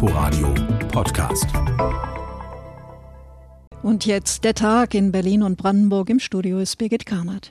Inforadio 0.00 0.54
Podcast. 0.92 1.46
Und 3.82 4.06
jetzt 4.06 4.44
der 4.44 4.54
Tag 4.54 4.94
in 4.94 5.10
Berlin 5.10 5.42
und 5.42 5.56
Brandenburg. 5.56 6.08
Im 6.08 6.20
Studio 6.20 6.60
ist 6.60 6.78
Birgit 6.78 7.04
Karnert. 7.04 7.50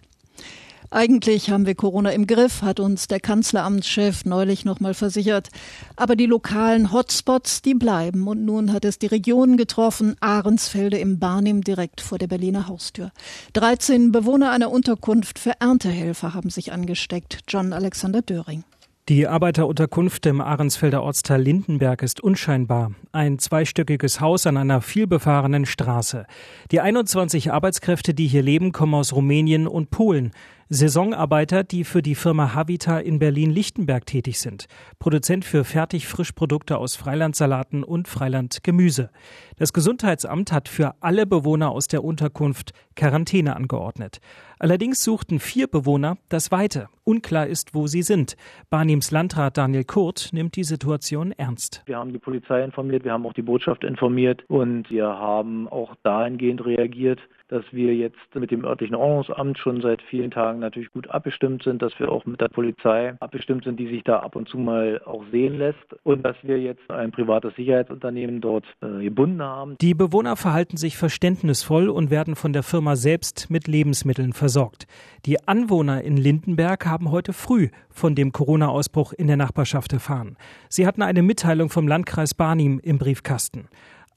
Eigentlich 0.89 1.49
haben 1.49 1.65
wir 1.65 1.75
Corona 1.75 2.11
im 2.11 2.25
Griff, 2.25 2.61
hat 2.61 2.79
uns 2.79 3.09
der 3.09 3.19
Kanzleramtschef 3.19 4.23
neulich 4.23 4.63
nochmal 4.63 4.93
versichert. 4.93 5.49
Aber 5.97 6.15
die 6.15 6.25
lokalen 6.25 6.93
Hotspots, 6.93 7.63
die 7.63 7.73
bleiben. 7.73 8.25
Und 8.29 8.45
nun 8.45 8.71
hat 8.71 8.85
es 8.85 8.97
die 8.97 9.07
Region 9.07 9.57
getroffen, 9.57 10.15
Ahrensfelde 10.21 10.97
im 10.99 11.19
Barnim 11.19 11.65
direkt 11.65 11.99
vor 11.99 12.17
der 12.17 12.27
Berliner 12.27 12.69
Haustür. 12.69 13.11
13 13.55 14.13
Bewohner 14.13 14.51
einer 14.51 14.71
Unterkunft 14.71 15.37
für 15.37 15.59
Erntehelfer 15.59 16.33
haben 16.33 16.49
sich 16.49 16.71
angesteckt. 16.71 17.39
John 17.49 17.73
Alexander 17.73 18.21
Döring. 18.21 18.63
Die 19.09 19.25
Arbeiterunterkunft 19.25 20.25
im 20.25 20.41
Ahrensfelder 20.41 21.01
Ortsteil 21.01 21.41
Lindenberg 21.41 22.01
ist 22.01 22.19
unscheinbar. 22.19 22.91
Ein 23.13 23.39
zweistöckiges 23.39 24.19
Haus 24.19 24.45
an 24.45 24.57
einer 24.57 24.81
vielbefahrenen 24.81 25.65
Straße. 25.65 26.25
Die 26.71 26.81
21 26.81 27.53
Arbeitskräfte, 27.53 28.13
die 28.13 28.27
hier 28.27 28.43
leben, 28.43 28.73
kommen 28.73 28.95
aus 28.95 29.13
Rumänien 29.13 29.65
und 29.65 29.91
Polen. 29.91 30.33
Saisonarbeiter, 30.69 31.63
die 31.63 31.85
für 31.85 32.01
die 32.01 32.13
Firma 32.13 32.53
Havita 32.53 32.99
in 32.99 33.19
Berlin-Lichtenberg 33.19 34.05
tätig 34.05 34.37
sind. 34.37 34.65
Produzent 34.99 35.45
für 35.45 35.63
Fertigfrischprodukte 35.63 36.77
aus 36.77 36.97
Freilandsalaten 36.97 37.85
und 37.85 38.09
Freilandgemüse. 38.09 39.09
Das 39.55 39.71
Gesundheitsamt 39.71 40.51
hat 40.51 40.67
für 40.67 40.95
alle 40.99 41.25
Bewohner 41.25 41.71
aus 41.71 41.87
der 41.87 42.03
Unterkunft 42.03 42.73
Quarantäne 42.97 43.55
angeordnet. 43.55 44.19
Allerdings 44.59 45.01
suchten 45.01 45.39
vier 45.39 45.67
Bewohner 45.67 46.17
das 46.27 46.51
Weite. 46.51 46.89
Unklar 47.05 47.47
ist, 47.47 47.73
wo 47.73 47.87
sie 47.87 48.01
sind. 48.01 48.35
Barnims 48.69 49.11
Landrat 49.11 49.57
Daniel 49.57 49.85
Kurt 49.85 50.31
nimmt 50.33 50.57
die 50.57 50.65
Situation 50.65 51.31
ernst. 51.31 51.83
Wir 51.85 51.97
haben 51.97 52.11
die 52.11 52.19
Polizei 52.19 52.61
informiert, 52.61 53.05
wir 53.05 53.13
haben 53.13 53.25
auch 53.25 53.33
die 53.33 53.41
Botschaft 53.41 53.85
informiert 53.85 54.43
und 54.49 54.89
wir 54.89 55.07
haben 55.07 55.69
auch 55.69 55.95
dahingehend 56.03 56.65
reagiert, 56.65 57.21
dass 57.49 57.63
wir 57.71 57.95
jetzt 57.95 58.17
mit 58.35 58.51
dem 58.51 58.65
örtlichen 58.65 58.95
Ordnungsamt 58.95 59.57
schon 59.57 59.81
seit 59.81 60.01
vielen 60.01 60.31
Tagen 60.31 60.59
natürlich 60.59 60.91
gut 60.91 61.09
abgestimmt 61.09 61.63
sind, 61.63 61.81
dass 61.81 61.97
wir 61.99 62.11
auch 62.11 62.25
mit 62.25 62.41
der 62.41 62.49
Polizei 62.49 63.15
abgestimmt 63.19 63.63
sind, 63.63 63.79
die 63.79 63.87
sich 63.87 64.03
da 64.03 64.19
ab 64.19 64.35
und 64.35 64.49
zu 64.49 64.57
mal 64.57 65.01
auch 65.05 65.23
sehen 65.31 65.57
lässt 65.57 65.77
und 66.03 66.23
dass 66.23 66.35
wir 66.43 66.59
jetzt 66.59 66.89
ein 66.89 67.11
privates 67.11 67.55
Sicherheitsunternehmen 67.55 68.41
dort 68.41 68.65
äh, 68.81 69.03
gebunden 69.03 69.41
haben. 69.41 69.75
Die 69.79 69.93
Bewohner 69.93 70.35
verhalten 70.35 70.77
sich 70.77 70.97
verständnisvoll 70.97 71.89
und 71.89 72.11
werden 72.11 72.35
von 72.35 72.53
der 72.53 72.63
Firma 72.63 72.95
selbst 72.95 73.49
mit 73.49 73.67
Lebensmitteln 73.67 74.33
versorgt. 74.33 74.87
Die 75.25 75.47
Anwohner 75.47 76.01
in 76.03 76.17
Lindenberg 76.17 76.85
haben 76.85 77.11
heute 77.11 77.33
früh 77.33 77.69
von 77.89 78.15
dem 78.15 78.31
Corona-Ausbruch 78.31 79.13
in 79.13 79.27
der 79.27 79.37
Nachbarschaft 79.37 79.93
erfahren. 79.93 80.37
Sie 80.69 80.85
hatten 80.85 81.01
eine 81.01 81.21
Mitteilung 81.21 81.69
vom 81.69 81.87
Landkreis 81.87 82.33
Barnim 82.33 82.79
im 82.83 82.97
Briefkasten. 82.97 83.67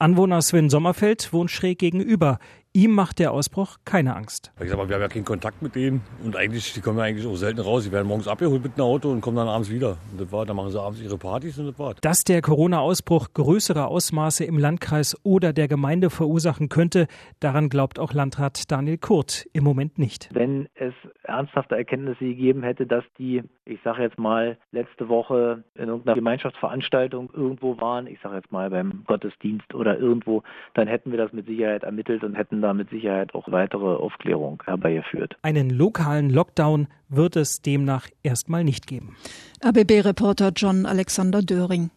Anwohner 0.00 0.40
Sven 0.40 0.70
Sommerfeld 0.70 1.30
wohnt 1.30 1.50
schräg 1.50 1.78
gegenüber. 1.78 2.38
Ihm 2.72 2.92
macht 2.92 3.18
der 3.18 3.32
Ausbruch 3.32 3.78
keine 3.84 4.14
Angst. 4.14 4.52
Ich 4.62 4.68
sag 4.68 4.78
mal, 4.78 4.88
wir 4.88 4.94
haben 4.94 5.02
ja 5.02 5.08
keinen 5.08 5.24
Kontakt 5.24 5.60
mit 5.60 5.74
denen 5.74 6.02
und 6.22 6.36
eigentlich, 6.36 6.72
die 6.72 6.80
kommen 6.80 6.98
ja 6.98 7.04
eigentlich 7.04 7.26
auch 7.26 7.34
selten 7.34 7.58
raus. 7.58 7.82
Die 7.82 7.90
werden 7.90 8.06
morgens 8.06 8.28
abgeholt 8.28 8.62
mit 8.62 8.74
einem 8.74 8.84
Auto 8.84 9.10
und 9.10 9.22
kommen 9.22 9.38
dann 9.38 9.48
abends 9.48 9.72
wieder. 9.72 9.96
Und 10.12 10.20
das 10.20 10.30
war, 10.30 10.46
dann 10.46 10.54
machen 10.54 10.70
sie 10.70 10.80
abends 10.80 11.02
ihre 11.02 11.18
Partys 11.18 11.58
und 11.58 11.66
das 11.66 11.78
war's. 11.80 11.96
Dass 12.00 12.22
der 12.22 12.40
Corona-Ausbruch 12.42 13.32
größere 13.34 13.88
Ausmaße 13.88 14.44
im 14.44 14.56
Landkreis 14.56 15.16
oder 15.24 15.52
der 15.52 15.66
Gemeinde 15.66 16.10
verursachen 16.10 16.68
könnte, 16.68 17.08
daran 17.40 17.70
glaubt 17.70 17.98
auch 17.98 18.12
Landrat 18.12 18.70
Daniel 18.70 18.98
Kurt 18.98 19.48
im 19.52 19.64
Moment 19.64 19.98
nicht. 19.98 20.28
Wenn 20.32 20.68
es 20.74 20.94
ernsthafte 21.24 21.76
Erkenntnisse 21.76 22.24
gegeben 22.24 22.62
hätte, 22.62 22.86
dass 22.86 23.04
die, 23.18 23.42
ich 23.64 23.80
sage 23.82 24.02
jetzt 24.02 24.18
mal, 24.18 24.58
letzte 24.70 25.08
Woche 25.08 25.64
in 25.74 25.88
irgendeiner 25.88 26.14
Gemeinschaftsveranstaltung 26.14 27.30
irgendwo 27.32 27.80
waren, 27.80 28.06
ich 28.06 28.20
sage 28.20 28.36
jetzt 28.36 28.52
mal 28.52 28.70
beim 28.70 29.02
Gottesdienst 29.06 29.74
oder 29.74 29.98
irgendwo, 29.98 30.44
dann 30.74 30.86
hätten 30.86 31.10
wir 31.10 31.18
das 31.18 31.32
mit 31.32 31.46
Sicherheit 31.46 31.82
ermittelt 31.82 32.22
und 32.22 32.34
hätten 32.34 32.59
da 32.62 32.74
mit 32.74 32.90
Sicherheit 32.90 33.34
auch 33.34 33.50
weitere 33.50 33.96
Aufklärung 33.96 34.62
herbeigeführt. 34.64 35.36
Einen 35.42 35.70
lokalen 35.70 36.30
Lockdown 36.30 36.88
wird 37.08 37.36
es 37.36 37.62
demnach 37.62 38.08
erstmal 38.22 38.64
nicht 38.64 38.86
geben. 38.86 39.16
ABB-Reporter 39.62 40.52
John 40.54 40.86
Alexander 40.86 41.42
Döring. 41.42 41.90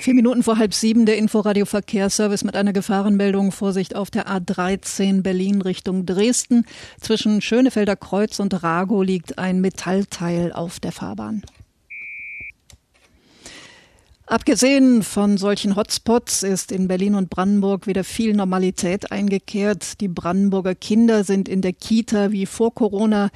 Vier 0.00 0.14
Minuten 0.14 0.42
vor 0.42 0.56
halb 0.56 0.72
sieben 0.72 1.04
der 1.04 1.18
Inforadio 1.18 1.66
Verkehrsservice 1.66 2.42
mit 2.42 2.56
einer 2.56 2.72
Gefahrenmeldung. 2.72 3.52
Vorsicht 3.52 3.94
auf 3.94 4.10
der 4.10 4.28
A13 4.28 5.22
Berlin 5.22 5.60
Richtung 5.60 6.06
Dresden. 6.06 6.64
Zwischen 6.98 7.42
Schönefelder 7.42 7.96
Kreuz 7.96 8.40
und 8.40 8.62
Rago 8.62 9.02
liegt 9.02 9.38
ein 9.38 9.60
Metallteil 9.60 10.54
auf 10.54 10.80
der 10.80 10.92
Fahrbahn. 10.92 11.42
Abgesehen 14.30 15.02
von 15.02 15.38
solchen 15.38 15.74
Hotspots 15.74 16.44
ist 16.44 16.70
in 16.70 16.86
Berlin 16.86 17.16
und 17.16 17.30
Brandenburg 17.30 17.88
wieder 17.88 18.04
viel 18.04 18.32
Normalität 18.32 19.10
eingekehrt. 19.10 20.00
Die 20.00 20.06
Brandenburger 20.06 20.76
Kinder 20.76 21.24
sind 21.24 21.48
in 21.48 21.62
der 21.62 21.72
Kita 21.72 22.30
wie 22.30 22.46
vor 22.46 22.72
Corona. 22.72 23.30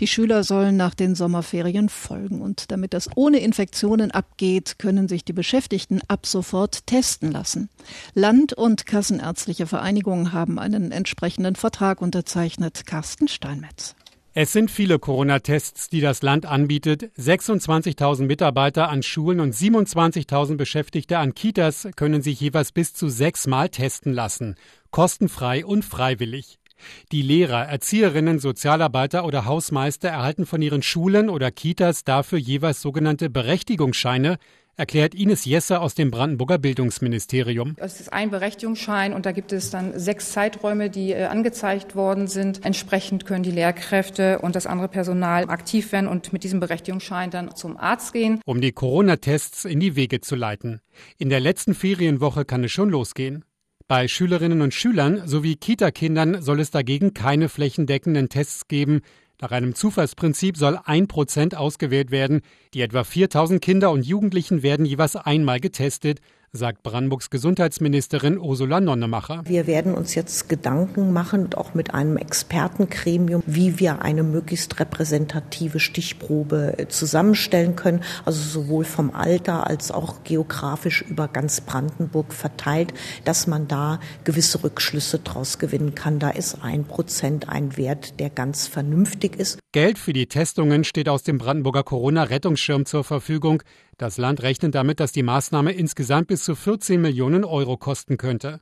Die 0.00 0.08
Schüler 0.08 0.42
sollen 0.42 0.76
nach 0.76 0.96
den 0.96 1.14
Sommerferien 1.14 1.88
folgen. 1.88 2.42
Und 2.42 2.72
damit 2.72 2.94
das 2.94 3.08
ohne 3.14 3.38
Infektionen 3.38 4.10
abgeht, 4.10 4.80
können 4.80 5.06
sich 5.06 5.24
die 5.24 5.32
Beschäftigten 5.32 6.00
ab 6.08 6.26
sofort 6.26 6.84
testen 6.84 7.30
lassen. 7.30 7.68
Land- 8.14 8.52
und 8.52 8.86
Kassenärztliche 8.86 9.68
Vereinigungen 9.68 10.32
haben 10.32 10.58
einen 10.58 10.90
entsprechenden 10.90 11.54
Vertrag 11.54 12.02
unterzeichnet. 12.02 12.86
Carsten 12.86 13.28
Steinmetz. 13.28 13.94
Es 14.32 14.52
sind 14.52 14.70
viele 14.70 15.00
Corona-Tests, 15.00 15.88
die 15.88 16.00
das 16.00 16.22
Land 16.22 16.46
anbietet. 16.46 17.10
26.000 17.18 18.26
Mitarbeiter 18.26 18.88
an 18.88 19.02
Schulen 19.02 19.40
und 19.40 19.52
27.000 19.52 20.56
Beschäftigte 20.56 21.18
an 21.18 21.34
Kitas 21.34 21.88
können 21.96 22.22
sich 22.22 22.38
jeweils 22.40 22.70
bis 22.70 22.94
zu 22.94 23.08
sechsmal 23.08 23.70
testen 23.70 24.12
lassen. 24.12 24.54
Kostenfrei 24.92 25.66
und 25.66 25.84
freiwillig. 25.84 26.60
Die 27.10 27.22
Lehrer, 27.22 27.66
Erzieherinnen, 27.66 28.38
Sozialarbeiter 28.38 29.24
oder 29.24 29.46
Hausmeister 29.46 30.08
erhalten 30.08 30.46
von 30.46 30.62
ihren 30.62 30.82
Schulen 30.82 31.28
oder 31.28 31.50
Kitas 31.50 32.04
dafür 32.04 32.38
jeweils 32.38 32.80
sogenannte 32.80 33.30
Berechtigungsscheine, 33.30 34.38
erklärt 34.76 35.14
Ines 35.14 35.44
Jesse 35.44 35.80
aus 35.80 35.94
dem 35.94 36.10
Brandenburger 36.10 36.58
Bildungsministerium. 36.58 37.74
Es 37.76 38.00
ist 38.00 38.12
ein 38.12 38.30
Berechtigungsschein 38.30 39.12
und 39.12 39.26
da 39.26 39.32
gibt 39.32 39.52
es 39.52 39.70
dann 39.70 39.98
sechs 39.98 40.32
Zeiträume, 40.32 40.90
die 40.90 41.12
äh, 41.12 41.24
angezeigt 41.24 41.94
worden 41.94 42.26
sind. 42.26 42.64
Entsprechend 42.64 43.26
können 43.26 43.42
die 43.42 43.50
Lehrkräfte 43.50 44.38
und 44.40 44.56
das 44.56 44.66
andere 44.66 44.88
Personal 44.88 45.48
aktiv 45.50 45.92
werden 45.92 46.08
und 46.08 46.32
mit 46.32 46.44
diesem 46.44 46.60
Berechtigungsschein 46.60 47.30
dann 47.30 47.54
zum 47.54 47.76
Arzt 47.76 48.12
gehen. 48.12 48.40
Um 48.44 48.60
die 48.60 48.72
Corona-Tests 48.72 49.64
in 49.64 49.80
die 49.80 49.96
Wege 49.96 50.20
zu 50.20 50.36
leiten. 50.36 50.80
In 51.18 51.28
der 51.28 51.40
letzten 51.40 51.74
Ferienwoche 51.74 52.44
kann 52.44 52.64
es 52.64 52.72
schon 52.72 52.90
losgehen. 52.90 53.44
Bei 53.90 54.06
Schülerinnen 54.06 54.62
und 54.62 54.72
Schülern 54.72 55.26
sowie 55.26 55.56
Kita-Kindern 55.56 56.42
soll 56.42 56.60
es 56.60 56.70
dagegen 56.70 57.12
keine 57.12 57.48
flächendeckenden 57.48 58.28
Tests 58.28 58.68
geben, 58.68 59.00
nach 59.40 59.52
einem 59.52 59.74
Zufallsprinzip 59.74 60.56
soll 60.56 60.78
ein 60.84 61.08
Prozent 61.08 61.56
ausgewählt 61.56 62.10
werden. 62.10 62.42
Die 62.74 62.82
etwa 62.82 63.04
4000 63.04 63.62
Kinder 63.62 63.90
und 63.90 64.06
Jugendlichen 64.06 64.62
werden 64.62 64.84
jeweils 64.84 65.16
einmal 65.16 65.60
getestet 65.60 66.20
sagt 66.52 66.82
Brandenburgs 66.82 67.30
Gesundheitsministerin 67.30 68.36
Ursula 68.36 68.80
Nonnemacher. 68.80 69.42
Wir 69.44 69.68
werden 69.68 69.94
uns 69.94 70.16
jetzt 70.16 70.48
Gedanken 70.48 71.12
machen, 71.12 71.54
auch 71.54 71.74
mit 71.74 71.94
einem 71.94 72.16
Expertengremium, 72.16 73.42
wie 73.46 73.78
wir 73.78 74.02
eine 74.02 74.24
möglichst 74.24 74.80
repräsentative 74.80 75.78
Stichprobe 75.78 76.74
äh, 76.76 76.88
zusammenstellen 76.88 77.76
können, 77.76 78.02
also 78.24 78.40
sowohl 78.40 78.84
vom 78.84 79.14
Alter 79.14 79.68
als 79.68 79.92
auch 79.92 80.24
geografisch 80.24 81.02
über 81.02 81.28
ganz 81.28 81.60
Brandenburg 81.60 82.32
verteilt, 82.32 82.94
dass 83.24 83.46
man 83.46 83.68
da 83.68 84.00
gewisse 84.24 84.64
Rückschlüsse 84.64 85.20
daraus 85.20 85.60
gewinnen 85.60 85.94
kann. 85.94 86.18
Da 86.18 86.30
ist 86.30 86.64
ein 86.64 86.84
Prozent 86.84 87.48
ein 87.48 87.76
Wert, 87.76 88.18
der 88.18 88.28
ganz 88.28 88.66
vernünftig 88.66 89.36
ist. 89.36 89.60
Geld 89.72 90.00
für 90.00 90.12
die 90.12 90.26
Testungen 90.26 90.82
steht 90.82 91.08
aus 91.08 91.22
dem 91.22 91.38
Brandenburger 91.38 91.84
Corona-Rettungsschirm 91.84 92.86
zur 92.86 93.04
Verfügung. 93.04 93.62
Das 93.98 94.18
Land 94.18 94.42
rechnet 94.42 94.74
damit, 94.74 94.98
dass 94.98 95.12
die 95.12 95.22
Maßnahme 95.22 95.70
insgesamt 95.70 96.26
bis 96.26 96.42
zu 96.42 96.56
14 96.56 97.00
Millionen 97.00 97.44
Euro 97.44 97.76
kosten 97.76 98.16
könnte. 98.16 98.60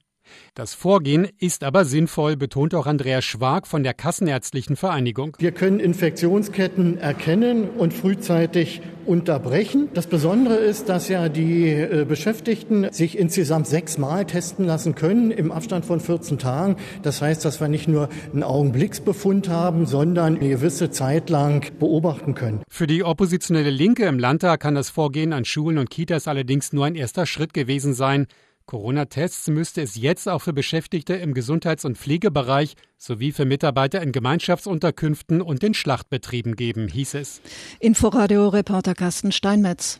Das 0.54 0.74
Vorgehen 0.74 1.28
ist 1.38 1.64
aber 1.64 1.84
sinnvoll, 1.84 2.36
betont 2.36 2.74
auch 2.74 2.86
Andreas 2.86 3.24
Schwag 3.24 3.66
von 3.66 3.82
der 3.82 3.94
Kassenärztlichen 3.94 4.76
Vereinigung. 4.76 5.36
Wir 5.38 5.52
können 5.52 5.80
Infektionsketten 5.80 6.98
erkennen 6.98 7.68
und 7.70 7.94
frühzeitig 7.94 8.80
unterbrechen. 9.08 9.88
Das 9.94 10.06
Besondere 10.06 10.56
ist, 10.56 10.88
dass 10.88 11.08
ja 11.08 11.28
die 11.28 11.70
äh, 11.70 12.04
Beschäftigten 12.06 12.92
sich 12.92 13.18
insgesamt 13.18 13.66
sechsmal 13.66 14.26
testen 14.26 14.66
lassen 14.66 14.94
können 14.94 15.30
im 15.30 15.50
Abstand 15.50 15.86
von 15.86 15.98
14 15.98 16.38
Tagen. 16.38 16.76
Das 17.02 17.22
heißt, 17.22 17.44
dass 17.44 17.60
wir 17.60 17.68
nicht 17.68 17.88
nur 17.88 18.08
einen 18.32 18.42
Augenblicksbefund 18.42 19.48
haben, 19.48 19.86
sondern 19.86 20.36
eine 20.36 20.48
gewisse 20.48 20.90
Zeit 20.90 21.30
lang 21.30 21.72
beobachten 21.78 22.34
können. 22.34 22.62
Für 22.68 22.86
die 22.86 23.02
oppositionelle 23.02 23.70
Linke 23.70 24.04
im 24.04 24.18
Landtag 24.18 24.60
kann 24.60 24.74
das 24.74 24.90
Vorgehen 24.90 25.32
an 25.32 25.44
Schulen 25.46 25.78
und 25.78 25.90
Kitas 25.90 26.28
allerdings 26.28 26.72
nur 26.72 26.84
ein 26.84 26.94
erster 26.94 27.24
Schritt 27.24 27.54
gewesen 27.54 27.94
sein. 27.94 28.26
Corona-Tests 28.68 29.48
müsste 29.48 29.80
es 29.80 29.96
jetzt 29.96 30.28
auch 30.28 30.40
für 30.40 30.52
Beschäftigte 30.52 31.14
im 31.14 31.32
Gesundheits- 31.32 31.86
und 31.86 31.96
Pflegebereich 31.96 32.74
sowie 32.98 33.32
für 33.32 33.46
Mitarbeiter 33.46 34.02
in 34.02 34.12
Gemeinschaftsunterkünften 34.12 35.40
und 35.40 35.62
den 35.62 35.72
Schlachtbetrieben 35.72 36.54
geben, 36.54 36.86
hieß 36.86 37.14
es. 37.14 37.40
Inforadio-Reporter 37.80 38.94
Carsten 38.94 39.32
Steinmetz. 39.32 39.98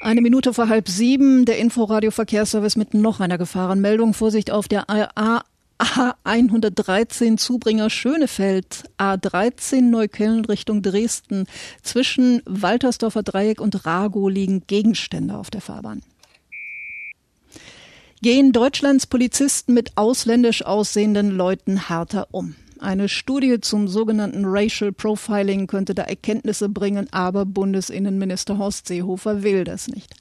Eine 0.00 0.22
Minute 0.22 0.54
vor 0.54 0.70
halb 0.70 0.88
sieben, 0.88 1.44
der 1.44 1.58
Inforadio-Verkehrsservice 1.58 2.76
mit 2.76 2.94
noch 2.94 3.20
einer 3.20 3.36
Gefahrenmeldung. 3.36 4.14
Vorsicht 4.14 4.50
auf 4.50 4.66
der 4.66 4.88
A 4.88 5.42
A113 5.78 7.36
Zubringer 7.36 7.90
Schönefeld, 7.90 8.84
A13 8.98 9.82
Neukölln 9.82 10.46
Richtung 10.46 10.80
Dresden. 10.82 11.46
Zwischen 11.82 12.40
Waltersdorfer 12.46 13.22
Dreieck 13.22 13.60
und 13.60 13.84
Rago 13.84 14.28
liegen 14.28 14.66
Gegenstände 14.66 15.36
auf 15.36 15.50
der 15.50 15.60
Fahrbahn. 15.60 16.02
Gehen 18.20 18.50
Deutschlands 18.50 19.06
Polizisten 19.06 19.74
mit 19.74 19.96
ausländisch 19.96 20.62
aussehenden 20.62 21.30
Leuten 21.30 21.86
härter 21.88 22.26
um? 22.32 22.56
Eine 22.80 23.08
Studie 23.08 23.60
zum 23.60 23.86
sogenannten 23.86 24.44
Racial 24.44 24.90
Profiling 24.90 25.68
könnte 25.68 25.94
da 25.94 26.02
Erkenntnisse 26.02 26.68
bringen, 26.68 27.06
aber 27.12 27.46
Bundesinnenminister 27.46 28.58
Horst 28.58 28.88
Seehofer 28.88 29.44
will 29.44 29.62
das 29.62 29.86
nicht. 29.86 30.16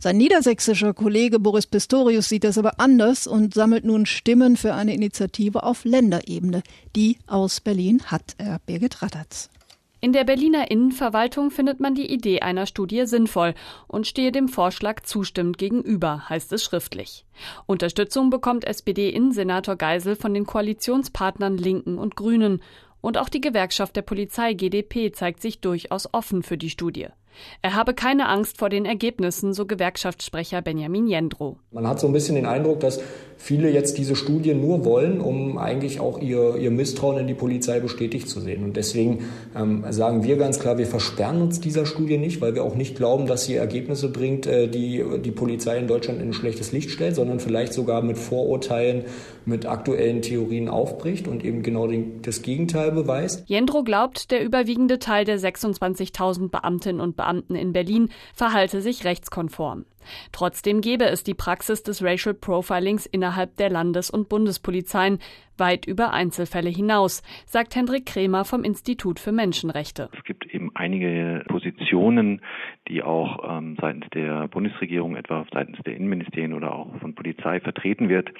Sein 0.00 0.16
niedersächsischer 0.16 0.94
Kollege 0.94 1.38
Boris 1.38 1.68
Pistorius 1.68 2.28
sieht 2.28 2.42
das 2.42 2.58
aber 2.58 2.80
anders 2.80 3.28
und 3.28 3.54
sammelt 3.54 3.84
nun 3.84 4.06
Stimmen 4.06 4.56
für 4.56 4.74
eine 4.74 4.92
Initiative 4.94 5.62
auf 5.62 5.84
Länderebene. 5.84 6.64
Die 6.96 7.18
aus 7.28 7.60
Berlin 7.60 8.02
hat 8.06 8.34
er 8.38 8.58
Birgit 8.66 9.00
Rattertz. 9.00 9.48
In 10.00 10.12
der 10.12 10.22
Berliner 10.22 10.70
Innenverwaltung 10.70 11.50
findet 11.50 11.80
man 11.80 11.96
die 11.96 12.12
Idee 12.12 12.40
einer 12.40 12.66
Studie 12.66 13.04
sinnvoll 13.04 13.54
und 13.88 14.06
stehe 14.06 14.30
dem 14.30 14.48
Vorschlag 14.48 15.02
zustimmend 15.02 15.58
gegenüber, 15.58 16.28
heißt 16.28 16.52
es 16.52 16.62
schriftlich. 16.62 17.24
Unterstützung 17.66 18.30
bekommt 18.30 18.64
SPD-Innensenator 18.64 19.74
Geisel 19.74 20.14
von 20.14 20.34
den 20.34 20.46
Koalitionspartnern 20.46 21.58
Linken 21.58 21.98
und 21.98 22.14
Grünen. 22.14 22.62
Und 23.00 23.18
auch 23.18 23.28
die 23.28 23.40
Gewerkschaft 23.40 23.96
der 23.96 24.02
Polizei 24.02 24.54
GDP 24.54 25.10
zeigt 25.10 25.42
sich 25.42 25.60
durchaus 25.60 26.12
offen 26.14 26.44
für 26.44 26.58
die 26.58 26.70
Studie. 26.70 27.08
Er 27.62 27.74
habe 27.74 27.94
keine 27.94 28.28
Angst 28.28 28.58
vor 28.58 28.68
den 28.68 28.84
Ergebnissen, 28.84 29.52
so 29.52 29.66
Gewerkschaftssprecher 29.66 30.62
Benjamin 30.62 31.06
Jendro. 31.06 31.58
Man 31.70 31.86
hat 31.86 32.00
so 32.00 32.06
ein 32.06 32.12
bisschen 32.12 32.34
den 32.34 32.46
Eindruck, 32.46 32.80
dass 32.80 33.00
viele 33.38 33.70
jetzt 33.70 33.98
diese 33.98 34.16
Studie 34.16 34.52
nur 34.52 34.84
wollen, 34.84 35.20
um 35.20 35.58
eigentlich 35.58 36.00
auch 36.00 36.20
ihr, 36.20 36.56
ihr 36.56 36.70
Misstrauen 36.70 37.18
in 37.18 37.26
die 37.28 37.34
Polizei 37.34 37.78
bestätigt 37.78 38.28
zu 38.28 38.40
sehen. 38.40 38.64
Und 38.64 38.76
deswegen 38.76 39.24
ähm, 39.56 39.84
sagen 39.90 40.24
wir 40.24 40.36
ganz 40.36 40.58
klar, 40.58 40.76
wir 40.76 40.86
versperren 40.86 41.40
uns 41.40 41.60
dieser 41.60 41.86
Studie 41.86 42.18
nicht, 42.18 42.40
weil 42.40 42.54
wir 42.54 42.64
auch 42.64 42.74
nicht 42.74 42.96
glauben, 42.96 43.26
dass 43.26 43.44
sie 43.44 43.54
Ergebnisse 43.54 44.10
bringt, 44.10 44.46
äh, 44.46 44.66
die 44.66 45.04
die 45.22 45.30
Polizei 45.30 45.78
in 45.78 45.86
Deutschland 45.86 46.20
in 46.20 46.30
ein 46.30 46.32
schlechtes 46.32 46.72
Licht 46.72 46.90
stellt, 46.90 47.14
sondern 47.14 47.38
vielleicht 47.38 47.72
sogar 47.72 48.02
mit 48.02 48.18
Vorurteilen, 48.18 49.04
mit 49.44 49.66
aktuellen 49.66 50.20
Theorien 50.20 50.68
aufbricht 50.68 51.28
und 51.28 51.44
eben 51.44 51.62
genau 51.62 51.86
den, 51.86 52.20
das 52.22 52.42
Gegenteil 52.42 52.90
beweist. 52.90 53.44
Jendro 53.46 53.84
glaubt, 53.84 54.30
der 54.32 54.44
überwiegende 54.44 54.98
Teil 54.98 55.24
der 55.24 55.38
26.000 55.38 56.50
Beamtinnen 56.50 57.00
und 57.00 57.16
Beamten 57.16 57.27
Beamten 57.28 57.54
in 57.54 57.72
Berlin 57.74 58.08
verhalte 58.34 58.80
sich 58.80 59.04
rechtskonform. 59.04 59.84
Trotzdem 60.32 60.80
gebe 60.80 61.04
es 61.04 61.22
die 61.22 61.34
Praxis 61.34 61.82
des 61.82 62.02
Racial 62.02 62.34
Profilings 62.34 63.04
innerhalb 63.04 63.56
der 63.56 63.68
Landes- 63.68 64.08
und 64.08 64.30
Bundespolizeien 64.30 65.18
weit 65.58 65.86
über 65.86 66.12
Einzelfälle 66.12 66.70
hinaus, 66.70 67.22
sagt 67.44 67.74
Hendrik 67.76 68.06
Kremer 68.06 68.46
vom 68.46 68.64
Institut 68.64 69.20
für 69.20 69.32
Menschenrechte. 69.32 70.08
Es 70.16 70.24
gibt 70.24 70.46
eben 70.46 70.70
einige 70.74 71.44
Positionen, 71.72 72.40
die 72.88 73.02
auch 73.02 73.58
ähm, 73.58 73.76
seitens 73.80 74.06
der 74.14 74.48
Bundesregierung, 74.48 75.16
etwa 75.16 75.44
seitens 75.52 75.78
der 75.84 75.96
Innenministerien 75.96 76.54
oder 76.54 76.74
auch 76.74 76.96
von 77.00 77.14
Polizei 77.14 77.60
vertreten 77.60 78.08
wird, 78.08 78.30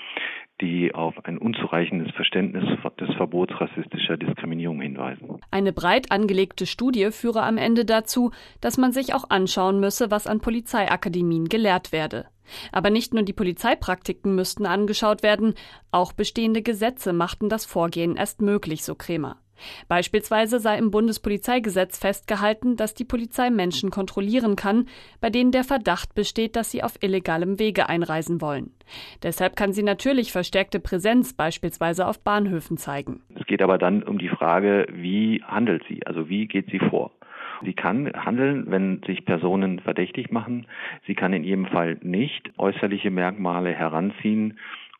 die 0.60 0.94
auf 0.94 1.14
ein 1.24 1.38
unzureichendes 1.38 2.12
Verständnis 2.14 2.64
des 3.00 3.14
Verbots 3.16 3.60
rassistischer 3.60 4.16
Diskriminierung 4.16 4.80
hinweisen. 4.80 5.40
Eine 5.50 5.72
breit 5.72 6.10
angelegte 6.10 6.66
Studie 6.66 7.10
führe 7.10 7.42
am 7.42 7.58
Ende 7.58 7.84
dazu, 7.84 8.32
dass 8.60 8.78
man 8.78 8.92
sich 8.92 9.14
auch 9.14 9.30
anschauen 9.30 9.78
müsse, 9.78 10.10
was 10.10 10.26
an 10.26 10.40
Polizeiakademien 10.40 11.48
gelehrt 11.48 11.92
werde. 11.92 12.26
Aber 12.72 12.90
nicht 12.90 13.12
nur 13.12 13.22
die 13.22 13.34
Polizeipraktiken 13.34 14.34
müssten 14.34 14.66
angeschaut 14.66 15.22
werden, 15.22 15.54
auch 15.90 16.12
bestehende 16.12 16.62
Gesetze 16.62 17.12
machten 17.12 17.48
das 17.48 17.66
Vorgehen 17.66 18.16
erst 18.16 18.40
möglich, 18.40 18.84
so 18.84 18.94
Kremer. 18.94 19.36
Beispielsweise 19.88 20.60
sei 20.60 20.78
im 20.78 20.90
Bundespolizeigesetz 20.90 21.98
festgehalten, 21.98 22.76
dass 22.76 22.94
die 22.94 23.04
Polizei 23.04 23.50
Menschen 23.50 23.90
kontrollieren 23.90 24.56
kann, 24.56 24.86
bei 25.20 25.30
denen 25.30 25.52
der 25.52 25.64
Verdacht 25.64 26.14
besteht, 26.14 26.56
dass 26.56 26.70
sie 26.70 26.82
auf 26.82 27.02
illegalem 27.02 27.58
Wege 27.58 27.88
einreisen 27.88 28.40
wollen. 28.40 28.72
Deshalb 29.22 29.56
kann 29.56 29.72
sie 29.72 29.82
natürlich 29.82 30.32
verstärkte 30.32 30.80
Präsenz 30.80 31.34
beispielsweise 31.34 32.06
auf 32.06 32.22
Bahnhöfen 32.22 32.76
zeigen. 32.76 33.22
Es 33.34 33.46
geht 33.46 33.62
aber 33.62 33.78
dann 33.78 34.02
um 34.02 34.18
die 34.18 34.28
Frage, 34.28 34.86
wie 34.92 35.42
handelt 35.46 35.82
sie, 35.88 36.06
also 36.06 36.28
wie 36.28 36.46
geht 36.46 36.70
sie 36.70 36.78
vor? 36.78 37.12
Sie 37.62 37.72
kann 37.72 38.12
handeln, 38.12 38.66
wenn 38.68 39.02
sich 39.06 39.24
Personen 39.24 39.80
verdächtig 39.80 40.30
machen. 40.30 40.66
Sie 41.06 41.14
kann 41.14 41.32
in 41.32 41.44
jedem 41.44 41.66
Fall 41.66 41.98
nicht 42.02 42.52
äußerliche 42.56 43.10
Merkmale 43.10 43.72
heranziehen 43.72 44.58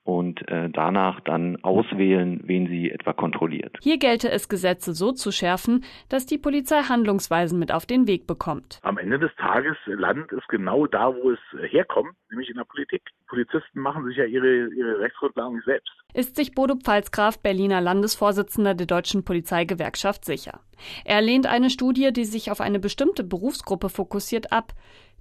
und 0.08 0.49
äh, 0.49 0.70
danach 0.70 1.20
dann 1.20 1.62
auswählen, 1.62 2.40
wen 2.44 2.66
sie 2.66 2.90
etwa 2.90 3.12
kontrolliert. 3.12 3.76
Hier 3.82 3.99
gelte 3.99 4.31
es, 4.31 4.49
Gesetze 4.49 4.94
so 4.94 5.12
zu 5.12 5.31
schärfen, 5.31 5.84
dass 6.08 6.25
die 6.25 6.38
Polizei 6.38 6.81
Handlungsweisen 6.88 7.58
mit 7.58 7.70
auf 7.70 7.84
den 7.84 8.06
Weg 8.06 8.26
bekommt. 8.26 8.78
Am 8.81 8.96
Ende 8.96 9.19
des 9.19 9.31
Tages 9.37 9.76
landet 9.84 10.32
es 10.32 10.43
genau 10.49 10.87
da, 10.87 11.14
wo 11.14 11.32
es 11.32 11.38
herkommt, 11.70 12.14
nämlich 12.31 12.49
in 12.49 12.56
der 12.56 12.64
Politik. 12.64 13.02
Polizisten 13.26 13.81
machen 13.81 14.06
sich 14.06 14.16
ja 14.16 14.25
ihre, 14.25 14.69
ihre 14.69 14.99
Rechtsgrundlagen 14.99 15.56
nicht 15.56 15.66
selbst. 15.66 15.93
Ist 16.14 16.37
sich 16.37 16.55
Bodo 16.55 16.76
Pfalzgraf, 16.76 17.43
Berliner 17.43 17.82
Landesvorsitzender 17.82 18.75
der 18.75 18.87
Deutschen 18.87 19.26
Polizeigewerkschaft, 19.26 20.25
sicher. 20.25 20.60
Er 21.05 21.20
lehnt 21.20 21.46
eine 21.46 21.69
Studie, 21.69 22.14
die 22.14 22.25
sich 22.25 22.50
auf 22.50 22.62
eine 22.62 22.78
bestimmte 22.78 23.25
Berufsgruppe 23.25 23.90
fokussiert, 23.90 24.52
ab. 24.52 24.72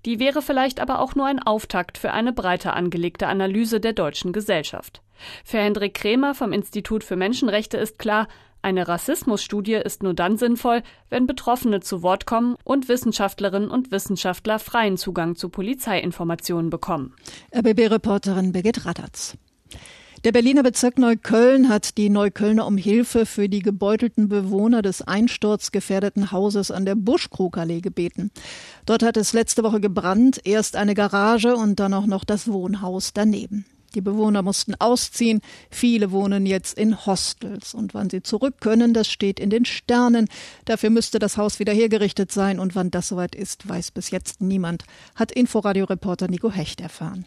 Die 0.06 0.20
wäre 0.20 0.42
vielleicht 0.42 0.80
aber 0.80 1.00
auch 1.00 1.16
nur 1.16 1.26
ein 1.26 1.42
Auftakt 1.42 1.98
für 1.98 2.12
eine 2.12 2.34
breiter 2.34 2.76
angelegte 2.76 3.28
Analyse 3.28 3.80
der 3.80 3.94
deutschen 3.94 4.34
Gesellschaft. 4.34 5.02
Für 5.44 5.58
Hendrik 5.58 5.96
Krämer 5.96 6.36
vom 6.36 6.54
Institut 6.54 7.04
für 7.04 7.16
Menschenrechte 7.16 7.78
ist 7.78 8.00
klar, 8.00 8.28
eine 8.62 8.88
Rassismusstudie 8.88 9.76
ist 9.76 10.04
nur 10.04 10.14
dann 10.14 10.38
sinnvoll, 10.38 10.82
wenn 11.10 11.28
Betroffene 11.28 11.80
zu 11.80 12.02
Wort 12.02 12.26
kommen 12.26 12.56
und 12.64 12.90
Wissenschaftlerinnen 12.90 13.70
und 13.70 13.92
Wissenschaftler 13.92 14.60
freien 14.60 14.98
Zugang 14.98 15.36
zu 15.36 15.50
Polizeiinformationen 15.50 16.70
bekommen. 16.70 17.14
RBB-Reporterin 17.56 18.52
Birgit 18.52 18.86
Radatz. 18.86 19.38
Der 20.24 20.32
Berliner 20.32 20.64
Bezirk 20.64 20.98
Neukölln 20.98 21.70
hat 21.70 21.96
die 21.98 22.10
Neuköllner 22.10 22.66
um 22.66 22.76
Hilfe 22.76 23.28
für 23.28 23.48
die 23.48 23.62
gebeutelten 23.62 24.28
Bewohner 24.28 24.82
des 24.82 25.04
einsturzgefährdeten 25.04 26.32
Hauses 26.32 26.72
an 26.72 26.86
der 26.86 26.96
Buschkrugallee 26.96 27.82
gebeten. 27.82 28.32
Dort 28.88 29.04
hat 29.04 29.16
es 29.16 29.34
letzte 29.34 29.62
Woche 29.62 29.80
gebrannt, 29.80 30.42
erst 30.44 30.76
eine 30.76 30.96
Garage 30.96 31.56
und 31.56 31.80
dann 31.80 31.94
auch 31.94 32.08
noch 32.08 32.24
das 32.24 32.52
Wohnhaus 32.52 33.14
daneben. 33.14 33.66
Die 33.94 34.02
Bewohner 34.02 34.42
mussten 34.42 34.74
ausziehen. 34.76 35.40
Viele 35.70 36.12
wohnen 36.12 36.48
jetzt 36.48 36.78
in 36.78 37.06
Hostels. 37.06 37.76
Und 37.76 37.94
wann 37.94 38.10
sie 38.10 38.24
zurück 38.24 38.56
können, 38.60 38.94
das 38.94 39.08
steht 39.08 39.40
in 39.40 39.52
den 39.52 39.66
Sternen. 39.66 40.28
Dafür 40.66 40.90
müsste 40.90 41.20
das 41.20 41.38
Haus 41.38 41.60
wieder 41.60 41.74
hergerichtet 41.74 42.32
sein. 42.32 42.60
Und 42.60 42.76
wann 42.76 42.92
das 42.92 43.08
soweit 43.08 43.36
ist, 43.36 43.70
weiß 43.70 43.92
bis 43.92 44.10
jetzt 44.10 44.42
niemand, 44.42 44.84
hat 45.16 45.32
Inforadio-Reporter 45.32 46.28
Nico 46.28 46.52
Hecht 46.52 46.82
erfahren. 46.82 47.26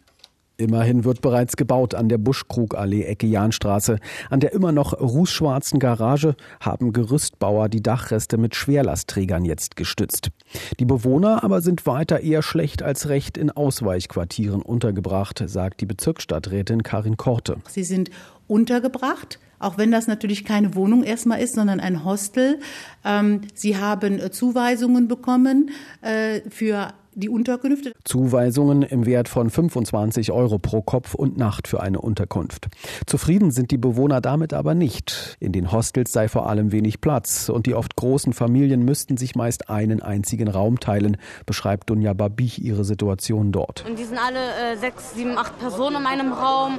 Immerhin 0.60 1.04
wird 1.04 1.22
bereits 1.22 1.56
gebaut 1.56 1.94
an 1.94 2.10
der 2.10 2.18
Buschkrugallee 2.18 3.04
Ecke 3.04 3.26
Jahnstraße. 3.26 3.98
An 4.28 4.40
der 4.40 4.52
immer 4.52 4.72
noch 4.72 4.92
rußschwarzen 4.92 5.78
Garage 5.78 6.36
haben 6.60 6.92
Gerüstbauer 6.92 7.70
die 7.70 7.82
Dachreste 7.82 8.36
mit 8.36 8.54
Schwerlastträgern 8.54 9.46
jetzt 9.46 9.76
gestützt. 9.76 10.30
Die 10.78 10.84
Bewohner 10.84 11.42
aber 11.42 11.62
sind 11.62 11.86
weiter 11.86 12.20
eher 12.20 12.42
schlecht 12.42 12.82
als 12.82 13.08
recht 13.08 13.38
in 13.38 13.50
Ausweichquartieren 13.50 14.60
untergebracht, 14.60 15.42
sagt 15.46 15.80
die 15.80 15.86
Bezirksstadträtin 15.86 16.82
Karin 16.82 17.16
Korte. 17.16 17.56
Sie 17.68 17.84
sind 17.84 18.10
untergebracht, 18.46 19.38
auch 19.58 19.78
wenn 19.78 19.90
das 19.90 20.08
natürlich 20.08 20.44
keine 20.44 20.74
Wohnung 20.74 21.04
erstmal 21.04 21.40
ist, 21.40 21.54
sondern 21.54 21.80
ein 21.80 22.04
Hostel. 22.04 22.58
Ähm, 23.04 23.42
sie 23.54 23.78
haben 23.78 24.18
äh, 24.18 24.30
Zuweisungen 24.30 25.08
bekommen 25.08 25.70
äh, 26.02 26.42
für 26.50 26.92
die 27.14 27.28
Unterkünfte. 27.28 27.92
Zuweisungen 28.04 28.82
im 28.82 29.06
Wert 29.06 29.28
von 29.28 29.50
25 29.50 30.32
Euro 30.32 30.58
pro 30.58 30.82
Kopf 30.82 31.14
und 31.14 31.36
Nacht 31.36 31.68
für 31.68 31.80
eine 31.80 32.00
Unterkunft. 32.00 32.68
Zufrieden 33.06 33.50
sind 33.50 33.70
die 33.70 33.78
Bewohner 33.78 34.20
damit 34.20 34.52
aber 34.52 34.74
nicht. 34.74 35.36
In 35.40 35.52
den 35.52 35.72
Hostels 35.72 36.12
sei 36.12 36.28
vor 36.28 36.48
allem 36.48 36.72
wenig 36.72 37.00
Platz 37.00 37.48
und 37.48 37.66
die 37.66 37.74
oft 37.74 37.96
großen 37.96 38.32
Familien 38.32 38.84
müssten 38.84 39.16
sich 39.16 39.34
meist 39.34 39.70
einen 39.70 40.02
einzigen 40.02 40.48
Raum 40.48 40.80
teilen, 40.80 41.16
beschreibt 41.46 41.90
Dunja 41.90 42.12
Babich 42.12 42.62
ihre 42.62 42.84
Situation 42.84 43.52
dort. 43.52 43.84
Und 43.88 43.98
die 43.98 44.04
sind 44.04 44.18
alle 44.18 44.72
äh, 44.72 44.76
sechs, 44.76 45.14
sieben, 45.14 45.36
acht 45.38 45.58
Personen 45.58 45.96
in 46.02 46.06
einem 46.06 46.32
Raum. 46.32 46.78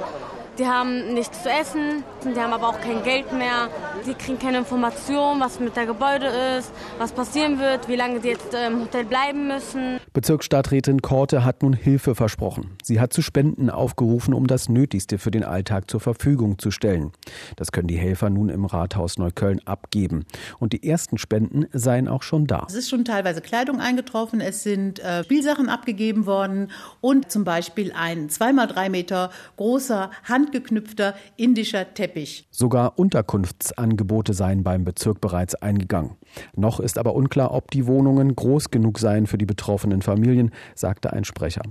Die 0.58 0.66
haben 0.66 1.14
nichts 1.14 1.42
zu 1.42 1.48
essen, 1.48 2.04
die 2.24 2.38
haben 2.38 2.52
aber 2.52 2.68
auch 2.68 2.80
kein 2.80 3.02
Geld 3.02 3.32
mehr. 3.32 3.68
Die 4.06 4.12
kriegen 4.12 4.38
keine 4.38 4.58
Information, 4.58 5.40
was 5.40 5.58
mit 5.60 5.76
der 5.76 5.86
Gebäude 5.86 6.26
ist, 6.58 6.72
was 6.98 7.12
passieren 7.12 7.58
wird, 7.58 7.88
wie 7.88 7.96
lange 7.96 8.20
die 8.20 8.28
jetzt 8.28 8.52
im 8.52 8.82
Hotel 8.82 9.04
bleiben 9.04 9.46
müssen. 9.46 9.98
Bezirksstadträtin 10.12 11.00
Korte 11.00 11.42
hat 11.44 11.62
nun 11.62 11.72
Hilfe 11.72 12.14
versprochen. 12.14 12.76
Sie 12.82 13.00
hat 13.00 13.14
zu 13.14 13.22
Spenden 13.22 13.70
aufgerufen, 13.70 14.34
um 14.34 14.46
das 14.46 14.68
Nötigste 14.68 15.16
für 15.16 15.30
den 15.30 15.42
Alltag 15.42 15.90
zur 15.90 16.00
Verfügung 16.00 16.58
zu 16.58 16.70
stellen. 16.70 17.12
Das 17.56 17.72
können 17.72 17.88
die 17.88 17.96
Helfer 17.96 18.28
nun 18.28 18.50
im 18.50 18.66
Rathaus 18.66 19.16
Neukölln 19.16 19.60
abgeben. 19.66 20.26
Und 20.58 20.74
die 20.74 20.86
ersten 20.86 21.16
Spenden 21.16 21.66
seien 21.72 22.08
auch 22.08 22.22
schon 22.22 22.46
da. 22.46 22.66
Es 22.68 22.74
ist 22.74 22.90
schon 22.90 23.06
teilweise 23.06 23.40
Kleidung 23.40 23.80
eingetroffen, 23.80 24.42
es 24.42 24.62
sind 24.62 24.98
äh, 24.98 25.24
Spielsachen 25.24 25.70
abgegeben 25.70 26.26
worden 26.26 26.70
und 27.00 27.30
zum 27.30 27.44
Beispiel 27.44 27.92
ein 27.96 28.28
zweimal 28.28 28.66
drei 28.66 28.90
Meter 28.90 29.30
großer 29.56 30.10
Hand 30.24 30.41
handgeknüpfter 30.42 31.14
indischer 31.36 31.94
Teppich. 31.94 32.46
Sogar 32.50 32.98
Unterkunftsangebote 32.98 34.34
seien 34.34 34.64
beim 34.64 34.84
Bezirk 34.84 35.20
bereits 35.20 35.54
eingegangen. 35.54 36.16
Noch 36.56 36.80
ist 36.80 36.98
aber 36.98 37.14
unklar, 37.14 37.52
ob 37.52 37.70
die 37.70 37.86
Wohnungen 37.86 38.34
groß 38.34 38.70
genug 38.70 38.98
seien 38.98 39.26
für 39.26 39.38
die 39.38 39.46
betroffenen 39.46 40.02
Familien, 40.02 40.50
sagte 40.74 41.12
ein 41.12 41.24
Sprecher. 41.24 41.62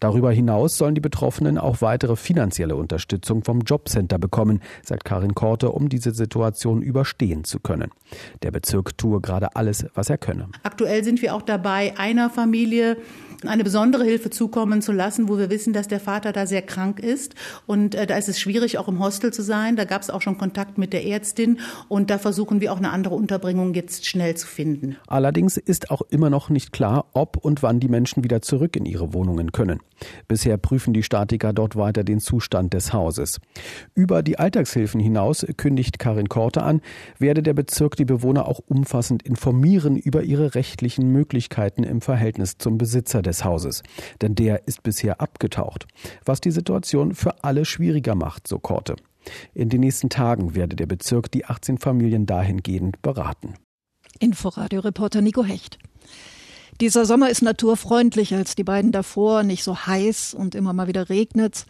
Darüber 0.00 0.30
hinaus 0.30 0.76
sollen 0.76 0.94
die 0.94 1.00
Betroffenen 1.00 1.58
auch 1.58 1.80
weitere 1.80 2.16
finanzielle 2.16 2.76
Unterstützung 2.76 3.42
vom 3.42 3.60
Jobcenter 3.60 4.18
bekommen, 4.18 4.60
sagt 4.84 5.04
Karin 5.04 5.34
Korte, 5.34 5.70
um 5.70 5.88
diese 5.88 6.12
Situation 6.12 6.82
überstehen 6.82 7.44
zu 7.44 7.58
können. 7.58 7.90
Der 8.42 8.50
Bezirk 8.50 8.96
tue 8.98 9.20
gerade 9.20 9.56
alles, 9.56 9.86
was 9.94 10.10
er 10.10 10.18
könne. 10.18 10.48
Aktuell 10.62 11.02
sind 11.02 11.22
wir 11.22 11.34
auch 11.34 11.42
dabei, 11.42 11.94
einer 11.96 12.30
Familie 12.30 12.98
eine 13.48 13.64
besondere 13.64 14.04
Hilfe 14.04 14.30
zukommen 14.30 14.82
zu 14.82 14.92
lassen, 14.92 15.28
wo 15.28 15.38
wir 15.38 15.50
wissen, 15.50 15.72
dass 15.72 15.88
der 15.88 16.00
Vater 16.00 16.32
da 16.32 16.46
sehr 16.46 16.62
krank 16.62 17.00
ist. 17.00 17.34
Und 17.66 17.94
äh, 17.94 18.06
da 18.06 18.16
ist 18.16 18.28
es 18.28 18.40
schwierig, 18.40 18.78
auch 18.78 18.88
im 18.88 18.98
Hostel 18.98 19.32
zu 19.32 19.42
sein. 19.42 19.76
Da 19.76 19.84
gab 19.84 20.02
es 20.02 20.10
auch 20.10 20.22
schon 20.22 20.38
Kontakt 20.38 20.78
mit 20.78 20.92
der 20.92 21.06
Ärztin. 21.06 21.60
Und 21.88 22.10
da 22.10 22.18
versuchen 22.18 22.60
wir 22.60 22.72
auch 22.72 22.78
eine 22.78 22.90
andere 22.90 23.14
Unterbringung 23.14 23.74
jetzt 23.74 24.06
schnell 24.06 24.36
zu 24.36 24.46
finden. 24.46 24.96
Allerdings 25.06 25.56
ist 25.56 25.90
auch 25.90 26.02
immer 26.10 26.30
noch 26.30 26.50
nicht 26.50 26.72
klar, 26.72 27.06
ob 27.12 27.36
und 27.36 27.62
wann 27.62 27.80
die 27.80 27.88
Menschen 27.88 28.24
wieder 28.24 28.42
zurück 28.42 28.76
in 28.76 28.86
ihre 28.86 29.12
Wohnungen 29.12 29.52
können. 29.52 29.80
Bisher 30.28 30.56
prüfen 30.56 30.92
die 30.92 31.02
Statiker 31.02 31.52
dort 31.52 31.76
weiter 31.76 32.04
den 32.04 32.20
Zustand 32.20 32.74
des 32.74 32.92
Hauses. 32.92 33.40
Über 33.94 34.22
die 34.22 34.38
Alltagshilfen 34.38 35.00
hinaus 35.00 35.46
kündigt 35.56 35.98
Karin 35.98 36.28
Korte 36.28 36.62
an, 36.62 36.80
werde 37.18 37.42
der 37.42 37.54
Bezirk 37.54 37.96
die 37.96 38.04
Bewohner 38.04 38.46
auch 38.46 38.60
umfassend 38.66 39.22
informieren 39.22 39.96
über 39.96 40.22
ihre 40.22 40.54
rechtlichen 40.54 41.08
Möglichkeiten 41.12 41.84
im 41.84 42.00
Verhältnis 42.00 42.58
zum 42.58 42.78
Besitzer 42.78 43.22
des 43.22 43.31
des 43.32 43.44
Hauses, 43.44 43.82
denn 44.20 44.34
der 44.34 44.68
ist 44.68 44.82
bisher 44.82 45.20
abgetaucht, 45.20 45.86
was 46.24 46.40
die 46.40 46.50
Situation 46.50 47.14
für 47.14 47.42
alle 47.42 47.64
schwieriger 47.64 48.14
macht, 48.14 48.46
so 48.46 48.58
Korte. 48.58 48.96
In 49.54 49.68
den 49.68 49.80
nächsten 49.80 50.10
Tagen 50.10 50.54
werde 50.54 50.76
der 50.76 50.86
Bezirk 50.86 51.30
die 51.30 51.46
18 51.46 51.78
Familien 51.78 52.26
dahingehend 52.26 53.00
beraten. 53.00 53.54
Inforadio-Reporter 54.18 55.22
Nico 55.22 55.44
Hecht. 55.44 55.78
Dieser 56.80 57.06
Sommer 57.06 57.30
ist 57.30 57.42
naturfreundlicher 57.42 58.36
als 58.36 58.54
die 58.54 58.64
beiden 58.64 58.92
davor, 58.92 59.42
nicht 59.42 59.62
so 59.62 59.86
heiß 59.86 60.34
und 60.34 60.54
immer 60.54 60.72
mal 60.72 60.88
wieder 60.88 61.08
regnet's. 61.08 61.66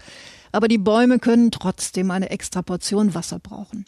Aber 0.52 0.69
die 0.69 0.78
Bäume 0.78 1.19
können 1.19 1.50
trotzdem 1.50 2.11
eine 2.11 2.31
extra 2.31 2.62
Portion 2.62 3.14
Wasser 3.14 3.38
brauchen. 3.38 3.85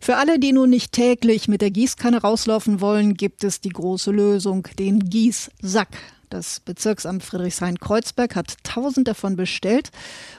Für 0.00 0.16
alle, 0.16 0.38
die 0.38 0.52
nun 0.52 0.70
nicht 0.70 0.92
täglich 0.92 1.48
mit 1.48 1.60
der 1.60 1.70
Gießkanne 1.70 2.20
rauslaufen 2.22 2.80
wollen, 2.80 3.14
gibt 3.14 3.42
es 3.44 3.60
die 3.60 3.70
große 3.70 4.10
Lösung, 4.10 4.68
den 4.78 5.00
Gießsack. 5.00 5.88
Das 6.28 6.60
Bezirksamt 6.60 7.22
Friedrichshain-Kreuzberg 7.22 8.36
hat 8.36 8.56
tausend 8.62 9.08
davon 9.08 9.36
bestellt. 9.36 9.90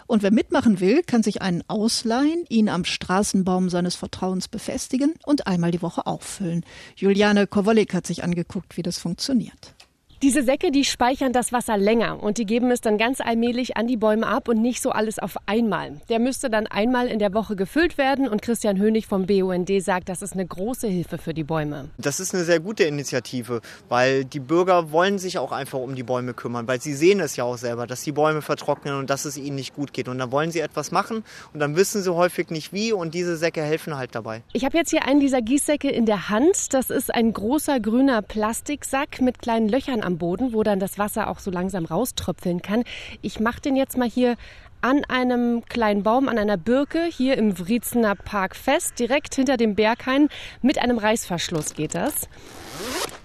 Und 0.06 0.22
wer 0.22 0.32
mitmachen 0.32 0.80
will, 0.80 1.02
kann 1.02 1.24
sich 1.24 1.42
einen 1.42 1.64
ausleihen, 1.68 2.46
ihn 2.50 2.70
am 2.70 2.86
Straßenbaum 2.86 3.70
seines 3.70 3.96
Vertrauens 3.96 4.48
befestigen 4.48 5.16
und 5.26 5.48
einmal 5.48 5.72
die 5.72 5.82
Woche 5.82 6.06
auffüllen. 6.06 6.64
Juliane 6.96 7.48
Kowolik 7.48 7.94
hat 7.94 8.06
sich 8.06 8.24
angeguckt, 8.24 8.78
wie 8.78 8.84
das 8.84 9.00
funktioniert. 9.00 9.74
Diese 10.22 10.44
Säcke, 10.44 10.70
die 10.72 10.84
speichern 10.84 11.32
das 11.32 11.54
Wasser 11.54 11.78
länger 11.78 12.22
und 12.22 12.38
die 12.38 12.46
geben 12.46 12.72
es 12.72 12.82
dann 12.82 12.98
ganz 12.98 13.22
allmählich 13.22 13.78
an 13.78 13.88
die 13.88 13.96
Bäume 13.96 14.28
ab 14.28 14.50
und 14.50 14.62
nicht 14.62 14.82
so 14.82 14.90
alles 14.90 15.18
auf 15.18 15.38
einmal. 15.46 16.02
Der 16.10 16.20
müsste 16.20 16.50
dann 16.50 16.68
einmal 16.68 17.08
in 17.08 17.20
der 17.20 17.34
Woche 17.34 17.56
gefüllt 17.56 17.98
werden 17.98 18.28
und 18.28 18.42
Christian 18.42 18.78
Hönig 18.78 19.08
vom 19.08 19.28
BUND 19.28 19.72
sagt, 19.82 20.10
das 20.10 20.22
ist 20.22 20.34
eine 20.34 20.46
große 20.46 20.90
Hilfe 20.90 21.20
für 21.20 21.34
die 21.34 21.46
Bäume. 21.46 21.88
Das 21.98 22.20
ist 22.20 22.36
eine 22.36 22.44
sehr 22.44 22.60
gute 22.60 22.84
Initiative, 22.84 23.62
weil 23.88 24.26
die 24.26 24.42
Bürger 24.42 24.92
wollen 24.92 25.20
sich 25.20 25.38
auch 25.38 25.54
einfach 25.54 25.80
um 25.80 25.96
die 25.96 26.04
Bäume 26.04 26.34
kümmern, 26.34 26.68
weil 26.68 26.82
sie 26.82 26.96
sehen 26.96 27.22
es 27.22 27.38
ja 27.38 27.46
auch 27.46 27.58
selber, 27.58 27.88
dass 27.88 28.02
die 28.02 28.12
Bäume 28.12 28.42
vertrocknen 28.42 28.96
und 28.96 29.10
dass 29.10 29.24
es 29.24 29.38
ihnen 29.38 29.56
nicht 29.56 29.74
gut 29.74 29.94
geht. 29.94 30.10
Und 30.10 30.18
dann 30.18 30.34
wollen 30.34 30.52
sie 30.52 30.60
etwas 30.60 30.92
machen 30.92 31.24
und 31.54 31.62
dann 31.62 31.78
wissen 31.78 32.04
sie 32.04 32.14
häufig 32.14 32.50
nicht 32.50 32.74
wie 32.74 32.92
und 32.92 33.14
diese 33.14 33.38
Säcke 33.38 33.64
helfen 33.64 33.96
halt 33.96 34.16
dabei. 34.16 34.42
Ich 34.52 34.66
habe 34.66 34.76
jetzt 34.76 34.90
hier 34.90 35.06
einen 35.06 35.22
dieser 35.22 35.42
Gießsäcke 35.42 35.90
in 35.90 36.06
der 36.06 36.28
Hand. 36.28 36.74
Das 36.74 36.90
ist 36.90 37.16
ein 37.16 37.32
großer 37.32 37.80
grüner 37.80 38.22
Plastiksack 38.22 39.22
mit 39.22 39.40
kleinen 39.40 39.70
Löchern 39.70 40.04
am 40.09 40.09
Boden, 40.18 40.54
wo 40.54 40.64
dann 40.64 40.80
das 40.80 40.98
Wasser 40.98 41.30
auch 41.30 41.40
so 41.40 41.52
langsam 41.52 41.86
rauströpfeln 41.86 42.62
kann. 42.62 42.84
Ich 43.22 43.40
mache 43.40 43.62
den 43.62 43.76
jetzt 43.76 43.98
mal 43.98 44.10
hier 44.10 44.36
an 44.82 45.04
einem 45.06 45.66
kleinen 45.66 46.04
Baum, 46.04 46.30
an 46.30 46.38
einer 46.38 46.58
Birke 46.58 47.04
hier 47.04 47.38
im 47.38 47.60
Wriezener 47.60 48.16
Park 48.16 48.56
fest, 48.56 48.98
direkt 48.98 49.36
hinter 49.36 49.58
dem 49.58 49.76
Berghain. 49.76 50.30
Mit 50.62 50.80
einem 50.80 50.98
Reißverschluss 50.98 51.74
geht 51.74 51.96
das. 51.96 52.30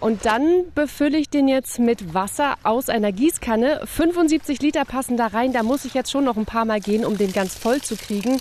Und 0.00 0.26
dann 0.26 0.72
befülle 0.74 1.16
ich 1.16 1.30
den 1.30 1.48
jetzt 1.48 1.78
mit 1.78 2.12
Wasser 2.12 2.56
aus 2.62 2.88
einer 2.88 3.12
Gießkanne. 3.12 3.82
75 3.84 4.60
Liter 4.60 4.84
passen 4.84 5.16
da 5.16 5.28
rein. 5.28 5.52
Da 5.52 5.62
muss 5.62 5.84
ich 5.84 5.94
jetzt 5.94 6.10
schon 6.10 6.24
noch 6.24 6.36
ein 6.36 6.44
paar 6.44 6.64
Mal 6.64 6.80
gehen, 6.80 7.04
um 7.04 7.16
den 7.16 7.32
ganz 7.32 7.56
voll 7.56 7.80
zu 7.80 7.96
kriegen 7.96 8.40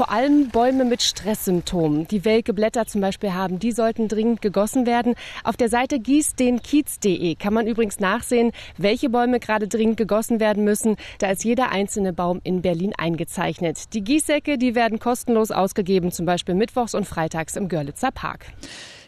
vor 0.00 0.10
allem 0.10 0.48
Bäume 0.48 0.86
mit 0.86 1.02
Stresssymptomen, 1.02 2.08
die 2.08 2.24
welke 2.24 2.54
Blätter 2.54 2.86
zum 2.86 3.02
Beispiel 3.02 3.34
haben, 3.34 3.58
die 3.58 3.70
sollten 3.70 4.08
dringend 4.08 4.40
gegossen 4.40 4.86
werden. 4.86 5.14
Auf 5.44 5.58
der 5.58 5.68
Seite 5.68 6.00
gießdenkiez.de 6.00 7.34
kann 7.34 7.52
man 7.52 7.66
übrigens 7.66 8.00
nachsehen, 8.00 8.52
welche 8.78 9.10
Bäume 9.10 9.40
gerade 9.40 9.68
dringend 9.68 9.98
gegossen 9.98 10.40
werden 10.40 10.64
müssen. 10.64 10.96
Da 11.18 11.32
ist 11.32 11.44
jeder 11.44 11.70
einzelne 11.70 12.14
Baum 12.14 12.40
in 12.44 12.62
Berlin 12.62 12.94
eingezeichnet. 12.96 13.92
Die 13.92 14.02
Gießsäcke, 14.02 14.56
die 14.56 14.74
werden 14.74 15.00
kostenlos 15.00 15.50
ausgegeben, 15.50 16.12
zum 16.12 16.24
Beispiel 16.24 16.54
mittwochs 16.54 16.94
und 16.94 17.04
freitags 17.04 17.56
im 17.56 17.68
Görlitzer 17.68 18.10
Park. 18.10 18.46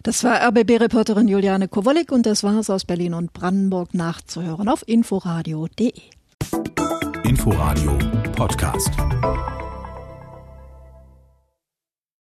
Das 0.02 0.22
war 0.24 0.46
RBB-Reporterin 0.46 1.26
Juliane 1.26 1.68
Kowolik 1.68 2.12
und 2.12 2.26
das 2.26 2.44
war 2.44 2.58
es 2.58 2.68
aus 2.68 2.84
Berlin 2.84 3.14
und 3.14 3.32
Brandenburg 3.32 3.94
nachzuhören 3.94 4.68
auf 4.68 4.86
inforadio.de. 4.86 5.94
Inforadio 7.24 7.98
Podcast. 8.36 8.90